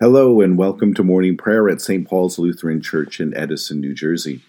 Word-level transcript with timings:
Hello 0.00 0.40
and 0.40 0.56
welcome 0.56 0.94
to 0.94 1.02
morning 1.02 1.36
prayer 1.36 1.68
at 1.68 1.80
St. 1.80 2.06
Paul's 2.06 2.38
Lutheran 2.38 2.80
Church 2.80 3.18
in 3.18 3.36
Edison, 3.36 3.80
New 3.80 3.92
Jersey. 3.92 4.40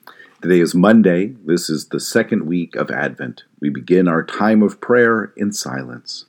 Today 0.43 0.59
is 0.59 0.75
Monday. 0.75 1.33
This 1.43 1.71
is 1.71 1.87
the 1.87 1.99
second 1.99 2.45
week 2.45 2.75
of 2.75 2.91
Advent. 2.91 3.45
We 3.59 3.71
begin 3.71 4.07
our 4.07 4.23
time 4.23 4.61
of 4.61 4.79
prayer 4.79 5.33
in 5.35 5.51
silence. 5.51 6.27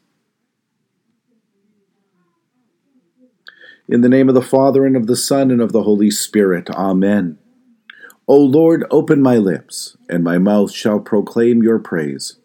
In 3.87 4.01
the 4.01 4.09
name 4.09 4.31
of 4.31 4.35
the 4.35 4.41
Father, 4.41 4.87
and 4.87 4.97
of 4.97 5.07
the 5.07 5.17
Son, 5.17 5.51
and 5.51 5.61
of 5.61 5.73
the 5.73 5.83
Holy 5.83 6.11
Spirit. 6.11 6.71
Amen. 6.71 7.37
O 8.27 8.37
Lord, 8.37 8.87
open 8.91 9.21
my 9.21 9.37
lips, 9.37 9.99
and 10.09 10.25
my 10.25 10.39
mouth 10.39 10.73
shall 10.73 10.99
proclaim 10.99 11.63
your 11.63 11.79
praise. 11.79 12.39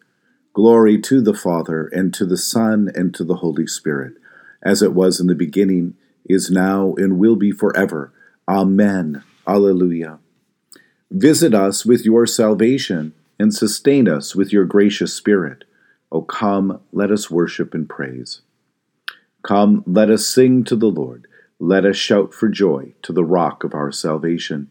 Glory 0.51 0.99
to 1.03 1.21
the 1.21 1.33
Father, 1.33 1.87
and 1.93 2.13
to 2.13 2.25
the 2.25 2.35
Son, 2.35 2.91
and 2.93 3.15
to 3.15 3.23
the 3.23 3.35
Holy 3.35 3.65
Spirit, 3.65 4.15
as 4.61 4.81
it 4.81 4.91
was 4.91 5.21
in 5.21 5.27
the 5.27 5.35
beginning 5.35 5.95
is 6.25 6.49
now, 6.49 6.93
and 6.97 7.19
will 7.19 7.35
be 7.35 7.51
forever. 7.51 8.11
Amen. 8.47 9.23
Alleluia. 9.47 10.19
Visit 11.11 11.53
us 11.53 11.85
with 11.85 12.05
your 12.05 12.25
salvation, 12.25 13.13
and 13.39 13.53
sustain 13.53 14.07
us 14.07 14.35
with 14.35 14.51
your 14.51 14.65
gracious 14.65 15.13
Spirit. 15.13 15.63
O 16.11 16.21
come, 16.21 16.79
let 16.91 17.11
us 17.11 17.29
worship 17.29 17.73
and 17.73 17.89
praise. 17.89 18.41
Come, 19.43 19.83
let 19.85 20.09
us 20.09 20.27
sing 20.27 20.63
to 20.63 20.75
the 20.75 20.87
Lord. 20.87 21.27
Let 21.59 21.85
us 21.85 21.95
shout 21.95 22.33
for 22.33 22.49
joy 22.49 22.93
to 23.03 23.13
the 23.13 23.23
rock 23.23 23.63
of 23.63 23.73
our 23.73 23.91
salvation. 23.91 24.69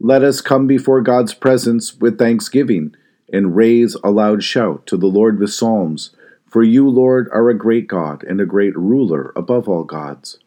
Let 0.00 0.24
us 0.24 0.40
come 0.40 0.66
before 0.66 1.00
God's 1.00 1.34
presence 1.34 1.94
with 1.94 2.18
thanksgiving, 2.18 2.94
and 3.32 3.56
raise 3.56 3.94
a 4.02 4.10
loud 4.10 4.42
shout 4.42 4.86
to 4.88 4.96
the 4.96 5.06
Lord 5.06 5.38
with 5.38 5.52
psalms. 5.52 6.10
For 6.46 6.62
you, 6.62 6.88
Lord, 6.88 7.28
are 7.32 7.48
a 7.48 7.56
great 7.56 7.86
God 7.86 8.24
and 8.24 8.40
a 8.40 8.46
great 8.46 8.76
ruler 8.76 9.32
above 9.36 9.68
all 9.68 9.84
gods. 9.84 10.38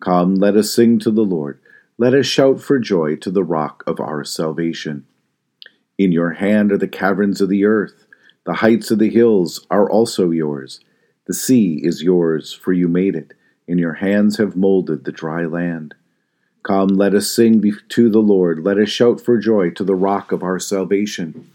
Come, 0.00 0.36
let 0.36 0.56
us 0.56 0.72
sing 0.72 0.98
to 1.00 1.10
the 1.10 1.24
Lord. 1.24 1.60
Let 1.96 2.14
us 2.14 2.26
shout 2.26 2.60
for 2.60 2.78
joy 2.78 3.16
to 3.16 3.30
the 3.30 3.42
rock 3.42 3.82
of 3.86 3.98
our 3.98 4.22
salvation. 4.24 5.06
In 5.98 6.12
your 6.12 6.32
hand 6.32 6.70
are 6.70 6.78
the 6.78 6.86
caverns 6.86 7.40
of 7.40 7.48
the 7.48 7.64
earth. 7.64 8.06
The 8.44 8.54
heights 8.54 8.90
of 8.90 9.00
the 9.00 9.10
hills 9.10 9.66
are 9.70 9.90
also 9.90 10.30
yours. 10.30 10.80
The 11.26 11.34
sea 11.34 11.80
is 11.82 12.02
yours, 12.02 12.52
for 12.52 12.72
you 12.72 12.88
made 12.88 13.16
it, 13.16 13.34
and 13.66 13.80
your 13.80 13.94
hands 13.94 14.38
have 14.38 14.56
molded 14.56 15.04
the 15.04 15.12
dry 15.12 15.44
land. 15.44 15.94
Come, 16.62 16.88
let 16.88 17.14
us 17.14 17.30
sing 17.30 17.62
to 17.88 18.10
the 18.10 18.20
Lord. 18.20 18.60
Let 18.60 18.78
us 18.78 18.88
shout 18.88 19.20
for 19.20 19.38
joy 19.38 19.70
to 19.70 19.84
the 19.84 19.94
rock 19.94 20.32
of 20.32 20.42
our 20.42 20.58
salvation. 20.58 21.50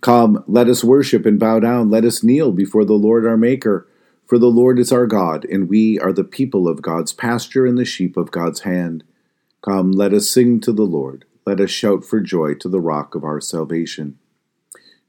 Come, 0.00 0.42
let 0.46 0.68
us 0.68 0.82
worship 0.82 1.26
and 1.26 1.38
bow 1.38 1.60
down. 1.60 1.90
Let 1.90 2.04
us 2.04 2.22
kneel 2.22 2.52
before 2.52 2.84
the 2.84 2.94
Lord 2.94 3.26
our 3.26 3.36
Maker. 3.36 3.86
For 4.26 4.38
the 4.38 4.46
Lord 4.46 4.78
is 4.78 4.90
our 4.90 5.06
God, 5.06 5.44
and 5.44 5.68
we 5.68 5.98
are 5.98 6.12
the 6.12 6.24
people 6.24 6.66
of 6.66 6.80
God's 6.80 7.12
pasture 7.12 7.66
and 7.66 7.76
the 7.76 7.84
sheep 7.84 8.16
of 8.16 8.30
God's 8.30 8.60
hand. 8.60 9.04
Come, 9.62 9.92
let 9.92 10.14
us 10.14 10.30
sing 10.30 10.60
to 10.60 10.72
the 10.72 10.84
Lord. 10.84 11.26
Let 11.46 11.60
us 11.60 11.70
shout 11.70 12.04
for 12.04 12.20
joy 12.20 12.54
to 12.54 12.68
the 12.68 12.80
rock 12.80 13.14
of 13.14 13.22
our 13.22 13.40
salvation. 13.40 14.18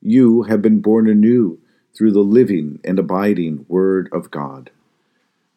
You 0.02 0.44
have 0.44 0.62
been 0.62 0.82
born 0.82 1.10
anew 1.10 1.60
through 1.96 2.12
the 2.12 2.20
living 2.20 2.80
and 2.84 3.00
abiding 3.00 3.66
Word 3.70 4.10
of 4.12 4.32
God. 4.32 4.70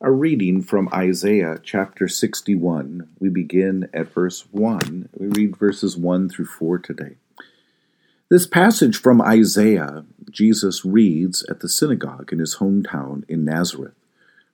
A 0.01 0.13
reading 0.13 0.63
from 0.63 0.89
Isaiah 0.95 1.59
chapter 1.61 2.07
61. 2.07 3.09
We 3.19 3.29
begin 3.29 3.89
at 3.93 4.13
verse 4.13 4.47
1. 4.53 5.09
We 5.19 5.27
read 5.27 5.57
verses 5.57 5.97
1 5.97 6.29
through 6.29 6.47
4 6.47 6.79
today. 6.79 7.17
This 8.31 8.47
passage 8.47 8.99
from 8.99 9.23
Isaiah, 9.23 10.05
Jesus 10.31 10.85
reads 10.85 11.47
at 11.49 11.61
the 11.61 11.69
synagogue 11.69 12.31
in 12.31 12.41
his 12.41 12.57
hometown 12.57 13.25
in 13.27 13.47
Nazareth. 13.47 13.95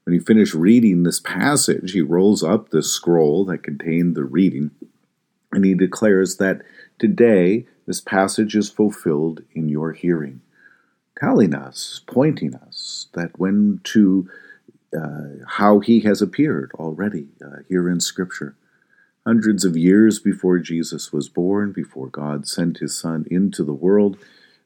When 0.05 0.15
he 0.15 0.21
finished 0.21 0.55
reading 0.55 1.03
this 1.03 1.19
passage, 1.19 1.91
he 1.91 2.01
rolls 2.01 2.45
up 2.45 2.69
the 2.69 2.85
scroll 2.85 3.45
that 3.47 3.65
contained 3.65 4.15
the 4.15 4.23
reading 4.25 4.71
and 5.55 5.65
he 5.65 5.75
declares 5.75 6.37
that 6.37 6.63
today 6.99 7.67
this 7.87 8.01
passage 8.01 8.55
is 8.55 8.71
fulfilled 8.71 9.43
in 9.53 9.69
your 9.69 9.93
hearing, 9.93 10.41
telling 11.19 11.55
us, 11.55 12.01
pointing 12.07 12.55
us 12.55 13.09
that 13.15 13.39
when 13.39 13.81
to 13.85 14.29
uh, 14.97 15.45
how 15.49 15.81
he 15.81 16.01
has 16.01 16.23
appeared 16.23 16.71
already 16.75 17.29
uh, 17.45 17.59
here 17.69 17.89
in 17.89 18.01
Scripture 18.01 18.55
hundreds 19.27 19.65
of 19.65 19.77
years 19.77 20.19
before 20.19 20.59
Jesus 20.59 21.13
was 21.13 21.29
born, 21.29 21.73
before 21.73 22.09
God 22.09 22.47
sent 22.47 22.79
his 22.79 22.99
Son 22.99 23.25
into 23.31 23.65
the 23.65 23.73
world, 23.73 24.19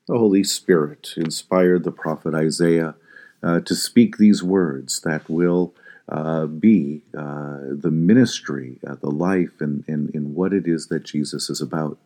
the 0.07 0.19
Holy 0.19 0.43
Spirit 0.43 1.15
inspired 1.17 1.85
the 1.85 1.93
prophet 1.93 2.35
Isaiah 2.35 2.95
uh, 3.43 3.61
to 3.61 3.75
speak 3.75 4.17
these 4.17 4.43
words 4.43 5.01
that 5.03 5.29
will 5.29 5.75
uh, 6.09 6.47
be 6.47 7.03
uh, 7.17 7.59
the 7.71 7.91
ministry, 7.93 8.79
uh, 8.87 8.97
the 8.97 9.11
life, 9.11 9.61
and, 9.61 9.85
and, 9.87 10.13
and 10.15 10.35
what 10.35 10.53
it 10.53 10.67
is 10.67 10.89
that 10.89 11.05
Jesus 11.05 11.51
is 11.51 11.61
about. 11.61 11.99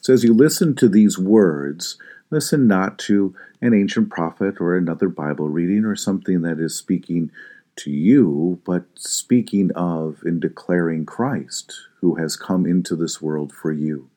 So 0.00 0.12
as 0.14 0.24
you 0.24 0.32
listen 0.32 0.74
to 0.76 0.88
these 0.88 1.18
words, 1.18 1.98
listen 2.30 2.66
not 2.66 2.98
to 3.00 3.34
an 3.60 3.74
ancient 3.74 4.10
prophet 4.10 4.60
or 4.60 4.76
another 4.76 5.08
Bible 5.08 5.48
reading 5.48 5.84
or 5.84 5.96
something 5.96 6.42
that 6.42 6.60
is 6.60 6.76
speaking 6.76 7.30
to 7.78 7.90
you, 7.90 8.60
but 8.64 8.84
speaking 8.96 9.70
of 9.72 10.18
and 10.22 10.40
declaring 10.40 11.06
Christ, 11.06 11.74
who 12.00 12.16
has 12.16 12.36
come 12.36 12.66
into 12.66 12.94
this 12.94 13.20
world 13.22 13.52
for 13.52 13.72
you. 13.72 14.10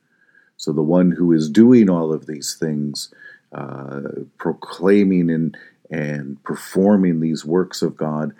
So 0.57 0.71
the 0.71 0.81
one 0.81 1.11
who 1.11 1.31
is 1.31 1.49
doing 1.49 1.89
all 1.89 2.13
of 2.13 2.27
these 2.27 2.55
things, 2.55 3.13
uh, 3.51 4.01
proclaiming 4.37 5.29
and, 5.29 5.57
and 5.89 6.43
performing 6.43 7.19
these 7.19 7.45
works 7.45 7.81
of 7.81 7.97
God, 7.97 8.33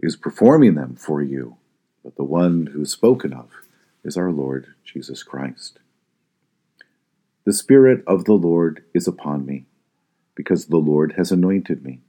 is 0.00 0.16
performing 0.16 0.74
them 0.74 0.96
for 0.96 1.20
you. 1.20 1.56
But 2.04 2.16
the 2.16 2.24
one 2.24 2.66
who 2.66 2.82
is 2.82 2.92
spoken 2.92 3.32
of 3.32 3.50
is 4.04 4.16
our 4.16 4.30
Lord 4.30 4.68
Jesus 4.84 5.22
Christ. 5.22 5.78
The 7.44 7.52
Spirit 7.52 8.02
of 8.06 8.24
the 8.24 8.34
Lord 8.34 8.84
is 8.94 9.08
upon 9.08 9.44
me, 9.44 9.66
because 10.34 10.66
the 10.66 10.76
Lord 10.78 11.14
has 11.16 11.32
anointed 11.32 11.84
me 11.84 12.00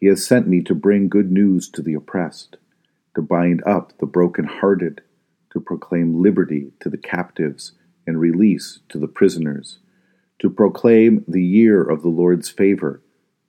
he 0.00 0.06
has 0.06 0.26
sent 0.26 0.46
me 0.46 0.60
to 0.62 0.74
bring 0.74 1.08
good 1.08 1.30
news 1.30 1.68
to 1.70 1.82
the 1.82 1.94
oppressed, 1.94 2.56
to 3.14 3.22
bind 3.22 3.62
up 3.64 3.96
the 3.98 4.06
broken-hearted, 4.06 5.00
to 5.52 5.60
proclaim 5.60 6.22
liberty 6.22 6.72
to 6.80 6.90
the 6.90 6.98
captives 6.98 7.72
and 8.06 8.20
release 8.20 8.80
to 8.88 8.98
the 8.98 9.08
prisoners, 9.08 9.78
to 10.38 10.50
proclaim 10.50 11.24
the 11.28 11.42
year 11.42 11.82
of 11.82 12.02
the 12.02 12.08
Lord's 12.08 12.50
favor 12.50 13.00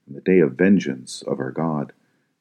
and 0.08 0.16
the 0.16 0.22
day 0.22 0.40
of 0.40 0.54
vengeance 0.54 1.24
of 1.24 1.40
our 1.40 1.52
God, 1.52 1.92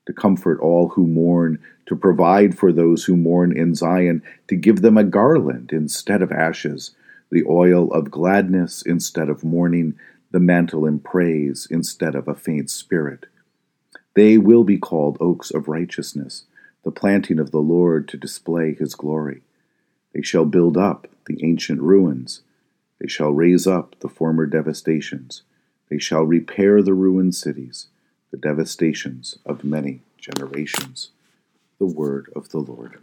to 0.06 0.12
comfort 0.12 0.60
all 0.60 0.90
who 0.90 1.06
mourn, 1.06 1.58
to 1.86 1.96
provide 1.96 2.56
for 2.56 2.72
those 2.72 3.04
who 3.04 3.16
mourn 3.16 3.56
in 3.56 3.74
Zion, 3.74 4.22
to 4.48 4.54
give 4.54 4.82
them 4.82 4.98
a 4.98 5.04
garland 5.04 5.70
instead 5.72 6.20
of 6.20 6.30
ashes, 6.30 6.94
the 7.30 7.44
oil 7.48 7.90
of 7.92 8.10
gladness 8.10 8.82
instead 8.82 9.30
of 9.30 9.42
mourning, 9.42 9.98
the 10.30 10.40
mantle 10.40 10.84
in 10.84 10.98
praise 10.98 11.66
instead 11.70 12.14
of 12.14 12.28
a 12.28 12.34
faint 12.34 12.70
spirit 12.70 13.26
they 14.14 14.38
will 14.38 14.64
be 14.64 14.78
called 14.78 15.18
oaks 15.20 15.50
of 15.50 15.68
righteousness, 15.68 16.44
the 16.84 16.90
planting 16.90 17.38
of 17.38 17.50
the 17.50 17.58
Lord 17.58 18.08
to 18.08 18.16
display 18.16 18.74
his 18.74 18.94
glory. 18.94 19.42
They 20.14 20.22
shall 20.22 20.44
build 20.44 20.76
up 20.76 21.08
the 21.26 21.42
ancient 21.44 21.80
ruins. 21.80 22.42
They 23.00 23.08
shall 23.08 23.32
raise 23.32 23.66
up 23.66 23.96
the 24.00 24.08
former 24.08 24.46
devastations. 24.46 25.42
They 25.90 25.98
shall 25.98 26.22
repair 26.22 26.82
the 26.82 26.94
ruined 26.94 27.34
cities, 27.34 27.88
the 28.30 28.36
devastations 28.36 29.38
of 29.44 29.64
many 29.64 30.00
generations. 30.18 31.10
The 31.78 31.86
word 31.86 32.30
of 32.36 32.50
the 32.50 32.58
Lord. 32.58 32.98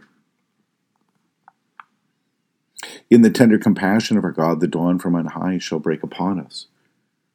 In 3.10 3.20
the 3.20 3.30
tender 3.30 3.58
compassion 3.58 4.16
of 4.16 4.24
our 4.24 4.32
God, 4.32 4.60
the 4.60 4.66
dawn 4.66 4.98
from 4.98 5.14
on 5.14 5.26
high 5.26 5.58
shall 5.58 5.78
break 5.78 6.02
upon 6.02 6.40
us. 6.40 6.66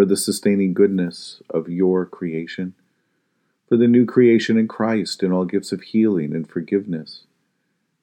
for 0.00 0.06
the 0.06 0.16
sustaining 0.16 0.72
goodness 0.72 1.42
of 1.50 1.68
your 1.68 2.06
creation, 2.06 2.72
for 3.68 3.76
the 3.76 3.86
new 3.86 4.06
creation 4.06 4.56
in 4.56 4.66
Christ 4.66 5.22
and 5.22 5.30
all 5.30 5.44
gifts 5.44 5.72
of 5.72 5.82
healing 5.82 6.34
and 6.34 6.48
forgiveness, 6.48 7.24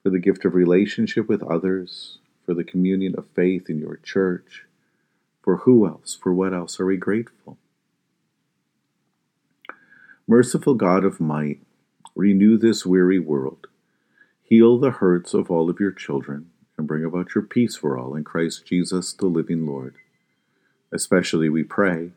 for 0.03 0.11
the 0.11 0.19
gift 0.19 0.45
of 0.45 0.53
relationship 0.53 1.27
with 1.27 1.41
others, 1.41 2.19
for 2.45 2.53
the 2.53 2.63
communion 2.63 3.15
of 3.17 3.25
faith 3.35 3.67
in 3.67 3.79
your 3.79 3.95
church. 3.95 4.65
For 5.41 5.57
who 5.57 5.87
else, 5.87 6.15
for 6.21 6.31
what 6.31 6.53
else 6.53 6.79
are 6.79 6.85
we 6.85 6.97
grateful? 6.97 7.57
Merciful 10.27 10.75
God 10.75 11.03
of 11.03 11.19
might, 11.19 11.61
renew 12.13 12.59
this 12.59 12.85
weary 12.85 13.17
world 13.17 13.65
Heal 14.43 14.77
the 14.77 14.91
hurts 14.91 15.33
of 15.33 15.49
all 15.49 15.67
of 15.67 15.79
your 15.79 15.93
children 15.93 16.51
and 16.77 16.85
bring 16.87 17.03
about 17.03 17.33
your 17.33 17.43
peace 17.43 17.75
for 17.75 17.97
all 17.97 18.13
in 18.13 18.23
Christ 18.23 18.67
Jesus, 18.67 19.13
the 19.13 19.25
living 19.25 19.65
Lord. 19.65 19.95
Especially 20.91 21.49
we 21.49 21.63
pray 21.63 22.11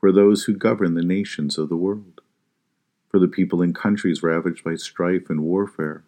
for 0.00 0.12
those 0.12 0.44
who 0.44 0.54
govern 0.54 0.94
the 0.94 1.02
nations 1.02 1.58
of 1.58 1.68
the 1.68 1.76
world, 1.76 2.20
for 3.08 3.18
the 3.18 3.28
people 3.28 3.62
in 3.62 3.72
countries 3.72 4.22
ravaged 4.22 4.64
by 4.64 4.74
strife 4.74 5.28
and 5.28 5.42
warfare, 5.42 6.04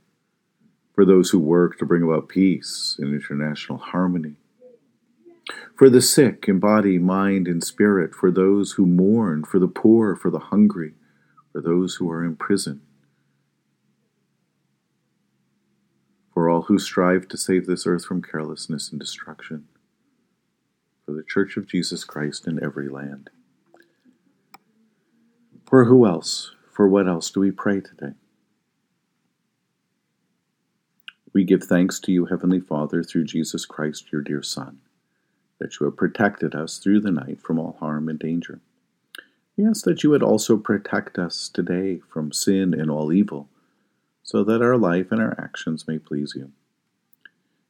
for 0.94 1.05
those 1.05 1.31
who 1.31 1.38
work 1.38 1.79
to 1.79 1.87
bring 1.87 2.03
about 2.03 2.29
peace 2.29 2.97
and 2.99 3.14
international 3.14 3.79
harmony, 3.79 4.37
for 5.75 5.91
the 5.91 6.03
sick 6.03 6.47
in 6.49 6.58
body, 6.58 6.99
mind, 6.99 7.47
and 7.47 7.62
spirit, 7.62 8.14
for 8.14 8.31
those 8.31 8.73
who 8.73 8.87
mourn, 8.87 9.44
for 9.44 9.59
the 9.59 9.69
poor, 9.69 10.14
for 10.17 10.31
the 10.31 10.38
hungry, 10.38 10.94
for 11.52 11.61
those 11.61 11.97
who 11.97 12.11
are 12.11 12.25
in 12.25 12.37
prison 12.37 12.81
for 16.37 16.50
all 16.50 16.61
who 16.64 16.79
strive 16.79 17.26
to 17.26 17.38
save 17.38 17.64
this 17.64 17.87
earth 17.87 18.05
from 18.05 18.20
carelessness 18.20 18.91
and 18.91 19.00
destruction, 19.00 19.67
the 21.16 21.24
Church 21.24 21.56
of 21.56 21.66
Jesus 21.66 22.04
Christ 22.04 22.46
in 22.46 22.62
every 22.62 22.88
land. 22.88 23.30
For 25.68 25.86
who 25.86 26.06
else, 26.06 26.54
for 26.72 26.86
what 26.86 27.08
else 27.08 27.30
do 27.30 27.40
we 27.40 27.50
pray 27.50 27.80
today? 27.80 28.12
We 31.32 31.44
give 31.44 31.64
thanks 31.64 31.98
to 32.00 32.12
you, 32.12 32.26
Heavenly 32.26 32.60
Father, 32.60 33.02
through 33.02 33.24
Jesus 33.24 33.66
Christ, 33.66 34.12
your 34.12 34.22
dear 34.22 34.42
Son, 34.42 34.78
that 35.58 35.78
you 35.78 35.86
have 35.86 35.96
protected 35.96 36.54
us 36.54 36.78
through 36.78 37.00
the 37.00 37.10
night 37.10 37.40
from 37.42 37.58
all 37.58 37.76
harm 37.80 38.08
and 38.08 38.18
danger. 38.18 38.60
We 39.56 39.66
ask 39.66 39.84
that 39.84 40.02
you 40.02 40.10
would 40.10 40.22
also 40.22 40.56
protect 40.56 41.18
us 41.18 41.48
today 41.48 42.00
from 42.08 42.32
sin 42.32 42.72
and 42.72 42.90
all 42.90 43.12
evil 43.12 43.48
so 44.22 44.44
that 44.44 44.62
our 44.62 44.76
life 44.76 45.12
and 45.12 45.20
our 45.20 45.34
actions 45.38 45.86
may 45.86 45.98
please 45.98 46.34
you. 46.36 46.52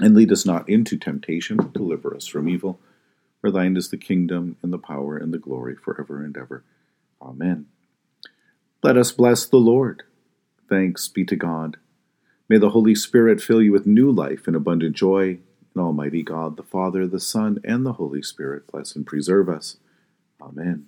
And 0.00 0.14
lead 0.16 0.32
us 0.32 0.44
not 0.44 0.68
into 0.68 0.96
temptation, 0.96 1.56
but 1.56 1.72
deliver 1.72 2.16
us 2.16 2.26
from 2.26 2.48
evil. 2.48 2.80
For 3.40 3.50
thine 3.50 3.76
is 3.76 3.90
the 3.90 3.96
kingdom, 3.96 4.56
and 4.62 4.72
the 4.72 4.78
power, 4.78 5.16
and 5.16 5.32
the 5.32 5.38
glory, 5.38 5.76
forever 5.76 6.22
and 6.24 6.36
ever. 6.36 6.64
Amen. 7.20 7.66
Let 8.82 8.96
us 8.96 9.12
bless 9.12 9.46
the 9.46 9.58
Lord. 9.58 10.02
Thanks 10.68 11.08
be 11.08 11.24
to 11.26 11.36
God. 11.36 11.76
May 12.48 12.58
the 12.58 12.70
Holy 12.70 12.94
Spirit 12.94 13.40
fill 13.40 13.62
you 13.62 13.72
with 13.72 13.86
new 13.86 14.10
life 14.10 14.46
and 14.46 14.56
abundant 14.56 14.96
joy. 14.96 15.38
And 15.74 15.82
Almighty 15.82 16.22
God, 16.22 16.56
the 16.56 16.62
Father, 16.62 17.06
the 17.06 17.20
Son, 17.20 17.58
and 17.64 17.86
the 17.86 17.94
Holy 17.94 18.22
Spirit 18.22 18.66
bless 18.66 18.94
and 18.94 19.06
preserve 19.06 19.48
us. 19.48 19.76
Amen. 20.40 20.86